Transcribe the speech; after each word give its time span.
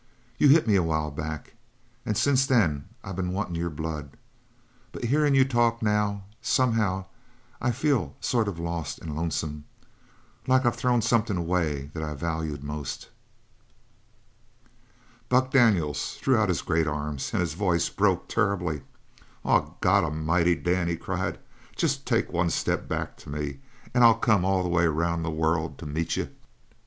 You 0.39 0.49
hit 0.49 0.65
me 0.67 0.75
a 0.75 0.81
while 0.81 1.11
back, 1.11 1.53
and 2.07 2.17
since 2.17 2.47
then 2.47 2.85
I 3.03 3.11
been 3.11 3.33
wantin' 3.33 3.53
your 3.53 3.69
blood 3.69 4.17
but 4.91 5.03
hearin' 5.03 5.35
you 5.35 5.45
talk 5.45 5.83
now, 5.83 6.23
somehow 6.41 7.05
I 7.61 7.69
feel 7.69 8.15
sort 8.19 8.47
of 8.47 8.57
lost 8.57 8.97
and 8.97 9.15
lonesome 9.15 9.65
like 10.47 10.65
I'd 10.65 10.73
thrown 10.73 11.03
somethin' 11.03 11.37
away 11.37 11.91
that 11.93 12.01
I 12.01 12.15
valued 12.15 12.63
most." 12.63 13.09
Buck 15.29 15.51
Daniels 15.51 16.15
threw 16.19 16.35
out 16.35 16.49
his 16.49 16.63
great 16.63 16.87
arms 16.87 17.31
and 17.31 17.39
his 17.39 17.53
voice 17.53 17.87
was 17.89 17.95
broken 17.95 18.25
terribly. 18.27 18.81
"Oh, 19.45 19.75
God 19.81 20.03
A'mighty, 20.03 20.55
Dan," 20.55 20.87
he 20.87 20.97
cried, 20.97 21.37
"jest 21.75 22.07
take 22.07 22.33
one 22.33 22.49
step 22.49 22.87
back 22.87 23.17
to 23.17 23.29
me 23.29 23.59
and 23.93 24.03
I'll 24.03 24.15
come 24.15 24.45
all 24.45 24.63
the 24.63 24.67
way 24.69 24.85
around 24.85 25.21
the 25.21 25.29
world 25.29 25.77
to 25.77 25.85
meet 25.85 26.15
you!" 26.17 26.31